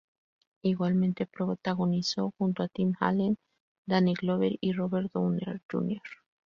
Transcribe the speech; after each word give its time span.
Igualmente, 0.63 1.27
protagonizó 1.27 2.33
junto 2.39 2.63
a 2.63 2.67
Tim 2.69 2.93
Allen, 2.99 3.37
Danny 3.87 4.15
Glover 4.15 4.53
y 4.59 4.71
Robert 4.71 5.11
Downey 5.13 5.45
Jr. 5.71 6.01